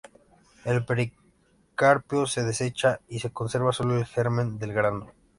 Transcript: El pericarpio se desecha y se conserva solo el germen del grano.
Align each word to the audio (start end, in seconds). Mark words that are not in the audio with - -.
El 0.65 0.83
pericarpio 0.83 2.25
se 2.25 2.41
desecha 2.43 3.01
y 3.07 3.19
se 3.19 3.29
conserva 3.31 3.71
solo 3.71 3.99
el 3.99 4.07
germen 4.07 4.57
del 4.57 4.73
grano. 4.73 5.11